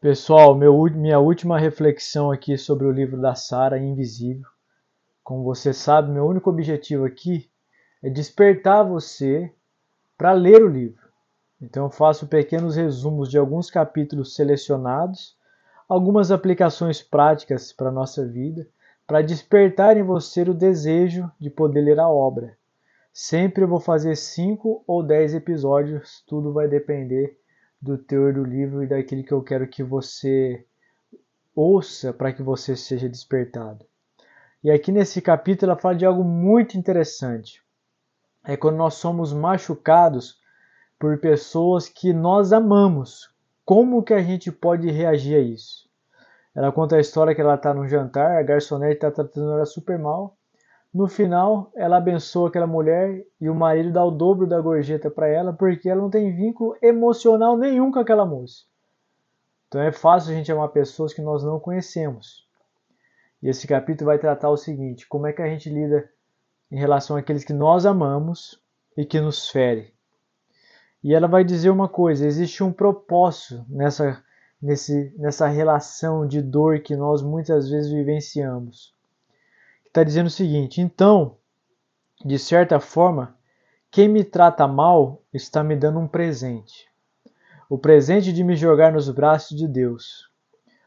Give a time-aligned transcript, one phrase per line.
[0.00, 4.46] Pessoal, meu, minha última reflexão aqui sobre o livro da Sara, Invisível.
[5.24, 7.50] Como você sabe, meu único objetivo aqui
[8.00, 9.52] é despertar você
[10.16, 11.02] para ler o livro.
[11.60, 15.36] Então eu faço pequenos resumos de alguns capítulos selecionados,
[15.88, 18.68] algumas aplicações práticas para a nossa vida,
[19.04, 22.56] para despertar em você o desejo de poder ler a obra.
[23.12, 27.36] Sempre vou fazer cinco ou dez episódios, tudo vai depender
[27.80, 30.64] do teor do livro e daquilo que eu quero que você
[31.54, 33.84] ouça para que você seja despertado.
[34.62, 37.62] E aqui nesse capítulo ela fala de algo muito interessante.
[38.44, 40.40] É quando nós somos machucados
[40.98, 43.30] por pessoas que nós amamos.
[43.64, 45.88] Como que a gente pode reagir a isso?
[46.54, 49.98] Ela conta a história que ela está num jantar, a garçonete está tratando ela super
[49.98, 50.37] mal
[50.92, 55.28] no final, ela abençoa aquela mulher e o marido dá o dobro da gorjeta para
[55.28, 58.64] ela porque ela não tem vínculo emocional nenhum com aquela moça.
[59.68, 62.48] Então é fácil a gente amar pessoas que nós não conhecemos.
[63.42, 66.10] E esse capítulo vai tratar o seguinte: como é que a gente lida
[66.70, 68.60] em relação àqueles que nós amamos
[68.96, 69.92] e que nos ferem.
[71.04, 74.22] E ela vai dizer uma coisa: existe um propósito nessa,
[74.60, 78.97] nesse, nessa relação de dor que nós muitas vezes vivenciamos
[79.88, 81.36] está dizendo o seguinte: então,
[82.24, 83.36] de certa forma,
[83.90, 86.86] quem me trata mal está me dando um presente.
[87.68, 90.28] O presente de me jogar nos braços de Deus.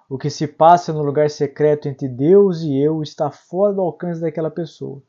[0.10, 4.20] O que se passa no lugar secreto entre Deus e eu está fora do alcance
[4.20, 5.02] daquela pessoa,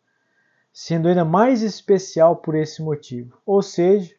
[0.73, 3.37] sendo ainda mais especial por esse motivo.
[3.45, 4.15] Ou seja,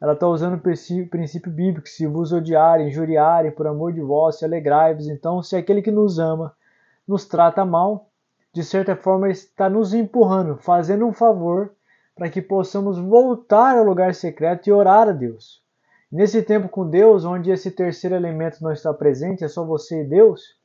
[0.00, 4.38] ela está usando o princípio, princípio bíblico: se vos odiarem, injuriarem por amor de vós,
[4.38, 5.08] se alegrai-vos.
[5.08, 6.56] Então, se aquele que nos ama
[7.06, 8.10] nos trata mal,
[8.52, 11.72] de certa forma, está nos empurrando, fazendo um favor
[12.14, 15.62] para que possamos voltar ao lugar secreto e orar a Deus.
[16.10, 20.08] Nesse tempo com Deus, onde esse terceiro elemento não está presente, é só você e
[20.08, 20.56] Deus,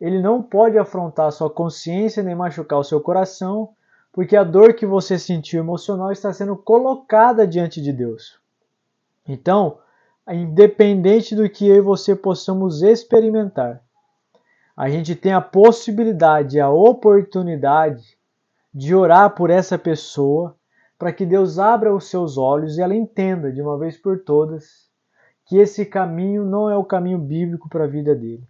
[0.00, 3.70] ele não pode afrontar sua consciência nem machucar o seu coração,
[4.12, 8.38] porque a dor que você sentiu emocional está sendo colocada diante de Deus.
[9.28, 9.78] Então,
[10.28, 13.82] independente do que eu e você possamos experimentar,
[14.76, 18.18] a gente tem a possibilidade, a oportunidade
[18.74, 20.54] de orar por essa pessoa
[20.98, 24.90] para que Deus abra os seus olhos e ela entenda de uma vez por todas
[25.46, 28.46] que esse caminho não é o caminho bíblico para a vida dele.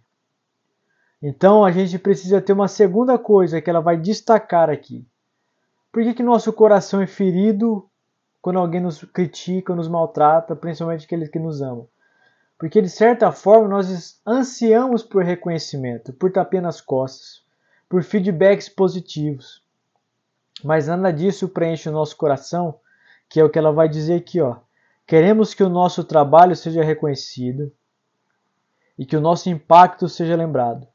[1.21, 5.07] Então a gente precisa ter uma segunda coisa que ela vai destacar aqui.
[5.91, 7.89] Por que, que nosso coração é ferido
[8.41, 11.87] quando alguém nos critica, nos maltrata, principalmente aqueles que nos amam?
[12.57, 17.43] Porque de certa forma nós ansiamos por reconhecimento, por tapinha nas costas,
[17.87, 19.63] por feedbacks positivos.
[20.63, 22.79] Mas nada disso preenche o nosso coração,
[23.29, 24.57] que é o que ela vai dizer aqui, ó.
[25.05, 27.71] Queremos que o nosso trabalho seja reconhecido
[28.97, 30.87] e que o nosso impacto seja lembrado.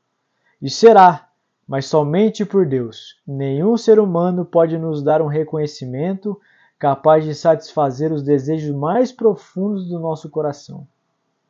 [0.60, 1.30] E será,
[1.66, 3.20] mas somente por Deus.
[3.26, 6.38] Nenhum ser humano pode nos dar um reconhecimento
[6.78, 10.86] capaz de satisfazer os desejos mais profundos do nosso coração.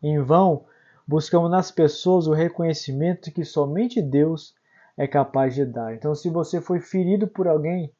[0.03, 0.65] Em vão,
[1.07, 4.55] buscamos nas pessoas o reconhecimento que somente Deus
[4.97, 5.95] é capaz de dar.
[5.95, 7.93] Então, se você foi ferido por alguém,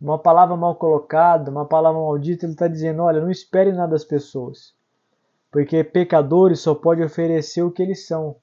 [0.00, 4.04] uma palavra mal colocada, uma palavra maldita, ele está dizendo: olha, não espere nada das
[4.04, 4.74] pessoas,
[5.50, 8.36] porque pecadores só podem oferecer o que eles são,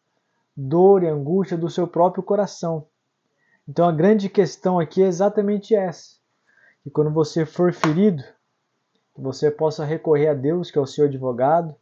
[0.56, 2.88] dor e angústia do seu próprio coração.
[3.68, 6.18] Então, a grande questão aqui é exatamente essa:
[6.84, 8.24] que quando você for ferido,
[9.16, 11.76] você possa recorrer a Deus, que é o seu advogado,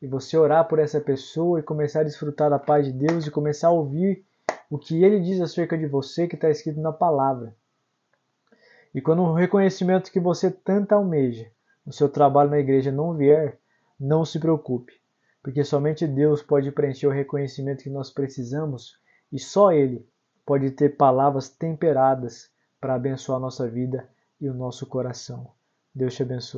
[0.00, 3.30] e você orar por essa pessoa e começar a desfrutar da paz de Deus e
[3.30, 4.24] começar a ouvir
[4.70, 7.54] o que ele diz acerca de você que está escrito na palavra.
[8.94, 11.50] E quando o reconhecimento que você tanto almeja
[11.84, 13.58] no seu trabalho na igreja não vier,
[13.98, 14.92] não se preocupe,
[15.42, 18.98] porque somente Deus pode preencher o reconhecimento que nós precisamos
[19.32, 20.06] e só Ele
[20.44, 22.50] pode ter palavras temperadas
[22.80, 24.08] para abençoar a nossa vida
[24.40, 25.50] e o nosso coração.
[25.94, 26.56] Deus te abençoe.